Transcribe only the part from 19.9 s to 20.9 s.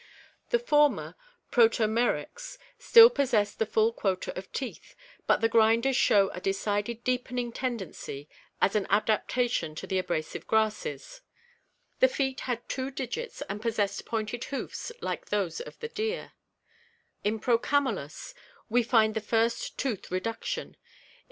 reduction, in'._...